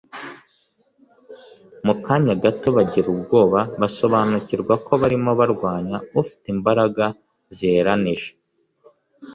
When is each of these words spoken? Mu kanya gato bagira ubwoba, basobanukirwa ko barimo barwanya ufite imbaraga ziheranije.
Mu 1.85 1.93
kanya 2.05 2.33
gato 2.43 2.67
bagira 2.77 3.07
ubwoba, 3.15 3.59
basobanukirwa 3.79 4.73
ko 4.85 4.91
barimo 5.01 5.31
barwanya 5.39 5.97
ufite 6.21 6.45
imbaraga 6.55 7.05
ziheranije. 7.55 8.29